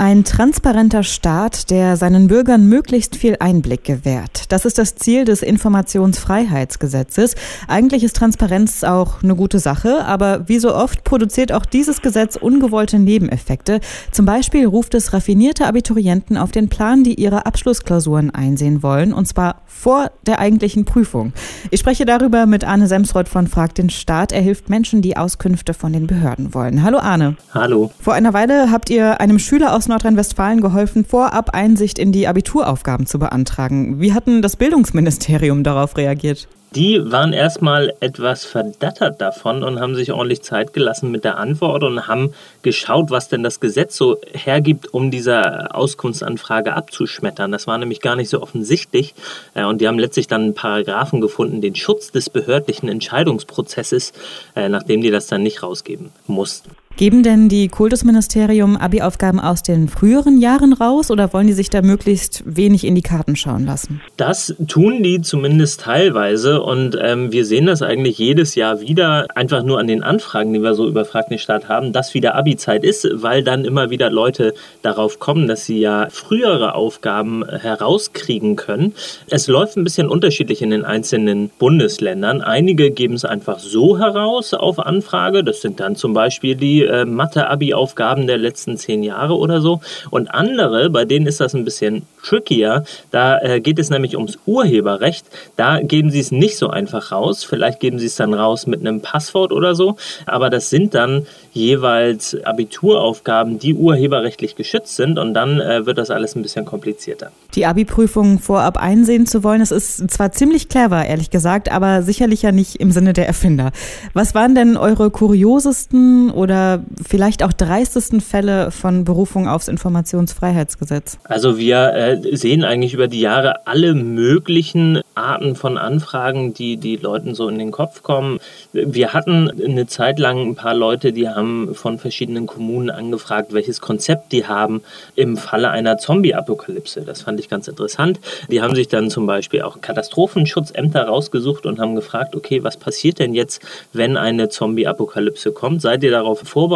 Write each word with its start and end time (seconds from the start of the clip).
Ein 0.00 0.22
transparenter 0.22 1.02
Staat, 1.02 1.70
der 1.70 1.96
seinen 1.96 2.28
Bürgern 2.28 2.68
möglichst 2.68 3.16
viel 3.16 3.34
Einblick 3.40 3.82
gewährt. 3.82 4.44
Das 4.52 4.64
ist 4.64 4.78
das 4.78 4.94
Ziel 4.94 5.24
des 5.24 5.42
Informationsfreiheitsgesetzes. 5.42 7.34
Eigentlich 7.66 8.04
ist 8.04 8.14
Transparenz 8.14 8.84
auch 8.84 9.24
eine 9.24 9.34
gute 9.34 9.58
Sache, 9.58 10.04
aber 10.04 10.48
wie 10.48 10.60
so 10.60 10.72
oft 10.72 11.02
produziert 11.02 11.50
auch 11.50 11.66
dieses 11.66 12.00
Gesetz 12.00 12.36
ungewollte 12.36 13.00
Nebeneffekte. 13.00 13.80
Zum 14.12 14.24
Beispiel 14.24 14.66
ruft 14.66 14.94
es 14.94 15.12
raffinierte 15.12 15.66
Abiturienten 15.66 16.36
auf 16.36 16.52
den 16.52 16.68
Plan, 16.68 17.02
die 17.02 17.14
ihre 17.14 17.44
Abschlussklausuren 17.46 18.30
einsehen 18.30 18.84
wollen, 18.84 19.12
und 19.12 19.26
zwar 19.26 19.62
vor 19.66 20.12
der 20.28 20.38
eigentlichen 20.38 20.84
Prüfung. 20.84 21.32
Ich 21.72 21.80
spreche 21.80 22.04
darüber 22.04 22.46
mit 22.46 22.62
Arne 22.62 22.86
Semsroth 22.86 23.28
von 23.28 23.48
Frag 23.48 23.74
den 23.74 23.90
Staat. 23.90 24.30
Er 24.30 24.42
hilft 24.42 24.70
Menschen, 24.70 25.02
die 25.02 25.16
Auskünfte 25.16 25.74
von 25.74 25.92
den 25.92 26.06
Behörden 26.06 26.54
wollen. 26.54 26.84
Hallo 26.84 26.98
Arne. 26.98 27.36
Hallo. 27.52 27.90
Vor 28.00 28.14
einer 28.14 28.32
Weile 28.32 28.70
habt 28.70 28.90
ihr 28.90 29.20
einem 29.20 29.40
Schüler 29.40 29.74
aus 29.74 29.87
Nordrhein-Westfalen 29.88 30.60
geholfen, 30.60 31.04
vorab 31.04 31.50
Einsicht 31.50 31.98
in 31.98 32.12
die 32.12 32.28
Abituraufgaben 32.28 33.06
zu 33.06 33.18
beantragen. 33.18 34.00
Wie 34.00 34.12
hatten 34.12 34.42
das 34.42 34.56
Bildungsministerium 34.56 35.64
darauf 35.64 35.96
reagiert? 35.96 36.48
Die 36.74 37.00
waren 37.10 37.32
erstmal 37.32 37.94
etwas 38.00 38.44
verdattert 38.44 39.22
davon 39.22 39.64
und 39.64 39.80
haben 39.80 39.94
sich 39.94 40.12
ordentlich 40.12 40.42
Zeit 40.42 40.74
gelassen 40.74 41.10
mit 41.10 41.24
der 41.24 41.38
Antwort 41.38 41.82
und 41.82 42.06
haben 42.06 42.34
geschaut, 42.60 43.10
was 43.10 43.30
denn 43.30 43.42
das 43.42 43.58
Gesetz 43.58 43.96
so 43.96 44.18
hergibt, 44.34 44.92
um 44.92 45.10
diese 45.10 45.74
Auskunftsanfrage 45.74 46.74
abzuschmettern. 46.74 47.52
Das 47.52 47.66
war 47.66 47.78
nämlich 47.78 48.02
gar 48.02 48.16
nicht 48.16 48.28
so 48.28 48.42
offensichtlich. 48.42 49.14
Äh, 49.54 49.64
und 49.64 49.80
die 49.80 49.88
haben 49.88 49.98
letztlich 49.98 50.26
dann 50.26 50.42
einen 50.42 50.54
Paragraphen 50.54 51.22
gefunden, 51.22 51.62
den 51.62 51.74
Schutz 51.74 52.12
des 52.12 52.28
behördlichen 52.28 52.90
Entscheidungsprozesses, 52.90 54.12
äh, 54.54 54.68
nachdem 54.68 55.00
die 55.00 55.10
das 55.10 55.26
dann 55.26 55.42
nicht 55.42 55.62
rausgeben 55.62 56.10
mussten. 56.26 56.70
Geben 56.98 57.22
denn 57.22 57.48
die 57.48 57.68
Kultusministerium 57.68 58.76
Abi-Aufgaben 58.76 59.38
aus 59.38 59.62
den 59.62 59.86
früheren 59.86 60.36
Jahren 60.38 60.72
raus 60.72 61.12
oder 61.12 61.32
wollen 61.32 61.46
die 61.46 61.52
sich 61.52 61.70
da 61.70 61.80
möglichst 61.80 62.42
wenig 62.44 62.82
in 62.82 62.96
die 62.96 63.02
Karten 63.02 63.36
schauen 63.36 63.64
lassen? 63.64 64.00
Das 64.16 64.56
tun 64.66 65.04
die 65.04 65.20
zumindest 65.20 65.82
teilweise 65.82 66.60
und 66.60 66.98
ähm, 67.00 67.30
wir 67.30 67.44
sehen 67.44 67.66
das 67.66 67.82
eigentlich 67.82 68.18
jedes 68.18 68.56
Jahr 68.56 68.80
wieder, 68.80 69.28
einfach 69.36 69.62
nur 69.62 69.78
an 69.78 69.86
den 69.86 70.02
Anfragen, 70.02 70.52
die 70.52 70.60
wir 70.60 70.74
so 70.74 70.88
über 70.88 71.04
Frag 71.04 71.28
den 71.28 71.38
Staat 71.38 71.68
haben, 71.68 71.92
dass 71.92 72.14
wieder 72.14 72.34
Abi-Zeit 72.34 72.82
ist, 72.82 73.08
weil 73.12 73.44
dann 73.44 73.64
immer 73.64 73.90
wieder 73.90 74.10
Leute 74.10 74.52
darauf 74.82 75.20
kommen, 75.20 75.46
dass 75.46 75.66
sie 75.66 75.78
ja 75.78 76.08
frühere 76.10 76.74
Aufgaben 76.74 77.44
herauskriegen 77.48 78.56
können. 78.56 78.92
Es 79.30 79.46
läuft 79.46 79.76
ein 79.76 79.84
bisschen 79.84 80.08
unterschiedlich 80.08 80.62
in 80.62 80.70
den 80.70 80.84
einzelnen 80.84 81.50
Bundesländern. 81.60 82.42
Einige 82.42 82.90
geben 82.90 83.14
es 83.14 83.24
einfach 83.24 83.60
so 83.60 84.00
heraus 84.00 84.52
auf 84.52 84.80
Anfrage. 84.80 85.44
Das 85.44 85.60
sind 85.60 85.78
dann 85.78 85.94
zum 85.94 86.12
Beispiel 86.12 86.56
die 86.56 86.87
äh, 86.88 87.04
Mathe-Abi-Aufgaben 87.04 88.26
der 88.26 88.38
letzten 88.38 88.76
zehn 88.76 89.02
Jahre 89.02 89.36
oder 89.36 89.60
so. 89.60 89.80
Und 90.10 90.28
andere, 90.28 90.90
bei 90.90 91.04
denen 91.04 91.26
ist 91.26 91.40
das 91.40 91.54
ein 91.54 91.64
bisschen 91.64 92.02
trickier. 92.22 92.84
Da 93.10 93.38
äh, 93.40 93.60
geht 93.60 93.78
es 93.78 93.90
nämlich 93.90 94.16
ums 94.16 94.38
Urheberrecht. 94.46 95.26
Da 95.56 95.80
geben 95.80 96.10
sie 96.10 96.20
es 96.20 96.32
nicht 96.32 96.56
so 96.56 96.68
einfach 96.68 97.12
raus. 97.12 97.44
Vielleicht 97.44 97.80
geben 97.80 97.98
sie 97.98 98.06
es 98.06 98.16
dann 98.16 98.34
raus 98.34 98.66
mit 98.66 98.80
einem 98.80 99.00
Passwort 99.00 99.52
oder 99.52 99.74
so. 99.74 99.96
Aber 100.26 100.50
das 100.50 100.70
sind 100.70 100.94
dann 100.94 101.26
jeweils 101.52 102.36
Abituraufgaben, 102.44 103.58
die 103.58 103.74
urheberrechtlich 103.74 104.56
geschützt 104.56 104.96
sind. 104.96 105.18
Und 105.18 105.34
dann 105.34 105.60
äh, 105.60 105.86
wird 105.86 105.98
das 105.98 106.10
alles 106.10 106.34
ein 106.34 106.42
bisschen 106.42 106.64
komplizierter. 106.64 107.30
Die 107.54 107.66
Abi-Prüfung 107.66 108.38
vorab 108.38 108.76
einsehen 108.76 109.26
zu 109.26 109.42
wollen, 109.42 109.60
das 109.60 109.70
ist 109.70 110.10
zwar 110.10 110.32
ziemlich 110.32 110.68
clever, 110.68 111.04
ehrlich 111.04 111.30
gesagt, 111.30 111.70
aber 111.70 112.02
sicherlich 112.02 112.42
ja 112.42 112.52
nicht 112.52 112.76
im 112.76 112.90
Sinne 112.90 113.12
der 113.12 113.26
Erfinder. 113.26 113.72
Was 114.12 114.34
waren 114.34 114.54
denn 114.54 114.76
eure 114.76 115.10
kuriosesten 115.10 116.30
oder 116.30 116.77
vielleicht 117.06 117.42
auch 117.42 117.52
dreistesten 117.52 118.20
Fälle 118.20 118.70
von 118.70 119.04
Berufung 119.04 119.48
aufs 119.48 119.68
Informationsfreiheitsgesetz? 119.68 121.18
Also 121.24 121.58
wir 121.58 121.92
äh, 121.94 122.36
sehen 122.36 122.64
eigentlich 122.64 122.94
über 122.94 123.08
die 123.08 123.20
Jahre 123.20 123.66
alle 123.66 123.94
möglichen 123.94 125.00
Arten 125.14 125.56
von 125.56 125.78
Anfragen, 125.78 126.54
die 126.54 126.76
die 126.76 126.96
Leuten 126.96 127.34
so 127.34 127.48
in 127.48 127.58
den 127.58 127.70
Kopf 127.70 128.02
kommen. 128.02 128.38
Wir 128.72 129.12
hatten 129.12 129.50
eine 129.50 129.86
Zeit 129.86 130.18
lang 130.18 130.40
ein 130.40 130.54
paar 130.54 130.74
Leute, 130.74 131.12
die 131.12 131.28
haben 131.28 131.74
von 131.74 131.98
verschiedenen 131.98 132.46
Kommunen 132.46 132.90
angefragt, 132.90 133.52
welches 133.52 133.80
Konzept 133.80 134.32
die 134.32 134.46
haben 134.46 134.82
im 135.16 135.36
Falle 135.36 135.70
einer 135.70 135.98
Zombie-Apokalypse. 135.98 137.02
Das 137.02 137.22
fand 137.22 137.40
ich 137.40 137.48
ganz 137.48 137.68
interessant. 137.68 138.20
Die 138.50 138.62
haben 138.62 138.74
sich 138.74 138.88
dann 138.88 139.10
zum 139.10 139.26
Beispiel 139.26 139.62
auch 139.62 139.80
Katastrophenschutzämter 139.80 141.04
rausgesucht 141.04 141.66
und 141.66 141.80
haben 141.80 141.94
gefragt, 141.94 142.36
okay, 142.36 142.62
was 142.62 142.76
passiert 142.76 143.18
denn 143.18 143.34
jetzt, 143.34 143.62
wenn 143.92 144.16
eine 144.16 144.48
Zombie-Apokalypse 144.48 145.52
kommt? 145.52 145.82
Seid 145.82 146.02
ihr 146.02 146.10
darauf 146.10 146.40
vorbereitet? 146.40 146.67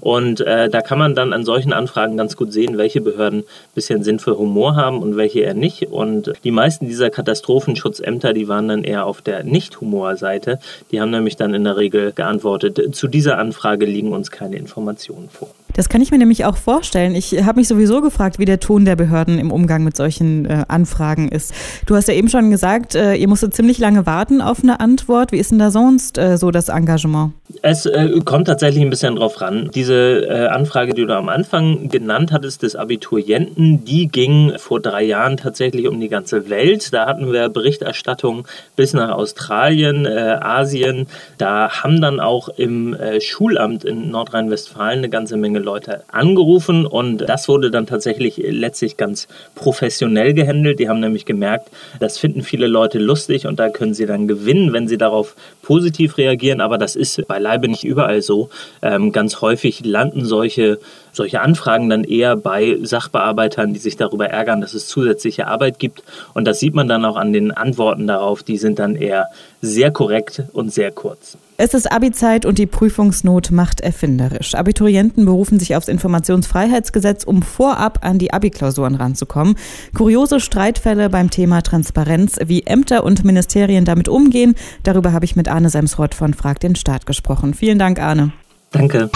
Und 0.00 0.40
äh, 0.40 0.68
da 0.68 0.80
kann 0.80 0.98
man 0.98 1.14
dann 1.14 1.32
an 1.32 1.44
solchen 1.44 1.72
Anfragen 1.72 2.16
ganz 2.16 2.36
gut 2.36 2.52
sehen, 2.52 2.78
welche 2.78 3.00
Behörden 3.00 3.40
ein 3.40 3.74
bisschen 3.74 4.02
Sinn 4.02 4.18
für 4.18 4.38
Humor 4.38 4.76
haben 4.76 5.00
und 5.00 5.16
welche 5.16 5.40
eher 5.40 5.54
nicht. 5.54 5.88
Und 5.88 6.32
die 6.44 6.50
meisten 6.50 6.86
dieser 6.86 7.10
Katastrophenschutzämter, 7.10 8.32
die 8.32 8.48
waren 8.48 8.68
dann 8.68 8.84
eher 8.84 9.06
auf 9.06 9.22
der 9.22 9.44
Nicht-Humor-Seite. 9.44 10.58
Die 10.90 11.00
haben 11.00 11.10
nämlich 11.10 11.36
dann 11.36 11.54
in 11.54 11.64
der 11.64 11.76
Regel 11.76 12.12
geantwortet, 12.12 12.94
zu 12.94 13.08
dieser 13.08 13.38
Anfrage 13.38 13.86
liegen 13.86 14.12
uns 14.12 14.30
keine 14.30 14.56
Informationen 14.56 15.28
vor. 15.28 15.50
Das 15.78 15.88
kann 15.88 16.02
ich 16.02 16.10
mir 16.10 16.18
nämlich 16.18 16.44
auch 16.44 16.56
vorstellen. 16.56 17.14
Ich 17.14 17.44
habe 17.44 17.60
mich 17.60 17.68
sowieso 17.68 18.02
gefragt, 18.02 18.40
wie 18.40 18.44
der 18.44 18.58
Ton 18.58 18.84
der 18.84 18.96
Behörden 18.96 19.38
im 19.38 19.52
Umgang 19.52 19.84
mit 19.84 19.96
solchen 19.96 20.44
äh, 20.44 20.64
Anfragen 20.66 21.28
ist. 21.28 21.54
Du 21.86 21.94
hast 21.94 22.08
ja 22.08 22.14
eben 22.14 22.28
schon 22.28 22.50
gesagt, 22.50 22.96
äh, 22.96 23.14
ihr 23.14 23.28
musstet 23.28 23.54
ziemlich 23.54 23.78
lange 23.78 24.04
warten 24.04 24.40
auf 24.40 24.64
eine 24.64 24.80
Antwort. 24.80 25.30
Wie 25.30 25.38
ist 25.38 25.52
denn 25.52 25.60
da 25.60 25.70
sonst 25.70 26.18
äh, 26.18 26.36
so 26.36 26.50
das 26.50 26.68
Engagement? 26.68 27.32
Es 27.62 27.86
äh, 27.86 28.10
kommt 28.24 28.48
tatsächlich 28.48 28.82
ein 28.82 28.90
bisschen 28.90 29.14
drauf 29.14 29.40
ran. 29.40 29.70
Diese 29.72 30.26
äh, 30.28 30.48
Anfrage, 30.48 30.94
die 30.94 31.06
du 31.06 31.16
am 31.16 31.28
Anfang 31.28 31.88
genannt 31.88 32.32
hattest, 32.32 32.64
des 32.64 32.74
Abiturienten, 32.74 33.84
die 33.84 34.08
ging 34.08 34.54
vor 34.56 34.80
drei 34.80 35.04
Jahren 35.04 35.36
tatsächlich 35.36 35.86
um 35.86 36.00
die 36.00 36.08
ganze 36.08 36.50
Welt. 36.50 36.92
Da 36.92 37.06
hatten 37.06 37.32
wir 37.32 37.50
Berichterstattung 37.50 38.48
bis 38.74 38.94
nach 38.94 39.10
Australien, 39.10 40.06
äh, 40.06 40.38
Asien. 40.40 41.06
Da 41.38 41.70
haben 41.70 42.00
dann 42.00 42.18
auch 42.18 42.48
im 42.48 42.96
Schulamt 43.20 43.84
in 43.84 44.10
Nordrhein-Westfalen 44.10 44.98
eine 44.98 45.08
ganze 45.08 45.36
Menge 45.36 45.67
Leute 45.68 46.02
angerufen 46.08 46.86
und 46.86 47.18
das 47.18 47.46
wurde 47.46 47.70
dann 47.70 47.86
tatsächlich 47.86 48.38
letztlich 48.38 48.96
ganz 48.96 49.28
professionell 49.54 50.32
gehandelt. 50.32 50.78
Die 50.78 50.88
haben 50.88 51.00
nämlich 51.00 51.26
gemerkt, 51.26 51.68
das 52.00 52.16
finden 52.16 52.42
viele 52.42 52.66
Leute 52.66 52.98
lustig 52.98 53.46
und 53.46 53.58
da 53.58 53.68
können 53.68 53.92
sie 53.92 54.06
dann 54.06 54.26
gewinnen, 54.28 54.72
wenn 54.72 54.88
sie 54.88 54.96
darauf 54.96 55.36
positiv 55.60 56.16
reagieren. 56.16 56.62
Aber 56.62 56.78
das 56.78 56.96
ist 56.96 57.26
beileibe 57.28 57.68
nicht 57.68 57.84
überall 57.84 58.22
so. 58.22 58.48
Ähm, 58.80 59.12
ganz 59.12 59.42
häufig 59.42 59.84
landen 59.84 60.24
solche 60.24 60.78
solche 61.12 61.40
Anfragen 61.40 61.90
dann 61.90 62.04
eher 62.04 62.36
bei 62.36 62.78
Sachbearbeitern, 62.80 63.74
die 63.74 63.80
sich 63.80 63.96
darüber 63.96 64.28
ärgern, 64.28 64.60
dass 64.62 64.72
es 64.72 64.88
zusätzliche 64.88 65.48
Arbeit 65.48 65.78
gibt. 65.78 66.02
Und 66.32 66.46
das 66.46 66.60
sieht 66.60 66.74
man 66.74 66.88
dann 66.88 67.04
auch 67.04 67.16
an 67.16 67.32
den 67.32 67.50
Antworten 67.50 68.06
darauf. 68.06 68.42
Die 68.42 68.56
sind 68.56 68.78
dann 68.78 68.96
eher 68.96 69.26
sehr 69.60 69.90
korrekt 69.90 70.44
und 70.52 70.72
sehr 70.72 70.92
kurz. 70.92 71.36
Es 71.60 71.74
ist 71.74 71.90
Abi-Zeit 71.90 72.46
und 72.46 72.56
die 72.56 72.66
Prüfungsnot 72.66 73.50
macht 73.50 73.80
erfinderisch. 73.80 74.54
Abiturienten 74.54 75.24
berufen 75.24 75.58
sich 75.58 75.74
aufs 75.74 75.88
Informationsfreiheitsgesetz, 75.88 77.24
um 77.24 77.42
vorab 77.42 78.04
an 78.04 78.20
die 78.20 78.32
Abi-Klausuren 78.32 78.94
ranzukommen. 78.94 79.56
Kuriose 79.92 80.38
Streitfälle 80.38 81.10
beim 81.10 81.30
Thema 81.30 81.62
Transparenz, 81.62 82.36
wie 82.44 82.62
Ämter 82.62 83.02
und 83.02 83.24
Ministerien 83.24 83.84
damit 83.84 84.08
umgehen, 84.08 84.54
darüber 84.84 85.12
habe 85.12 85.24
ich 85.24 85.34
mit 85.34 85.48
Arne 85.48 85.68
Semsroth 85.68 86.14
von 86.14 86.32
Frag 86.32 86.60
den 86.60 86.76
Staat 86.76 87.06
gesprochen. 87.06 87.54
Vielen 87.54 87.80
Dank, 87.80 87.98
Arne. 87.98 88.30
Danke. 88.70 89.10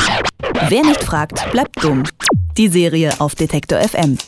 Wer 0.68 0.82
nicht 0.82 1.04
fragt, 1.04 1.48
bleibt 1.52 1.84
dumm. 1.84 2.02
Die 2.56 2.66
Serie 2.66 3.20
auf 3.20 3.36
Detektor 3.36 3.78
FM. 3.78 4.18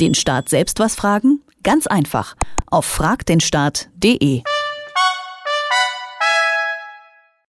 Den 0.00 0.14
Staat 0.14 0.48
selbst 0.48 0.78
was 0.78 0.94
fragen? 0.94 1.40
Ganz 1.64 1.88
einfach. 1.88 2.36
Auf 2.70 2.84
fragdenstaat.de. 2.84 4.42